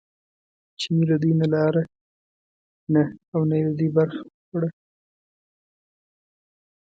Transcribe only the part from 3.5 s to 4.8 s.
یې د دوی برخه خوړه.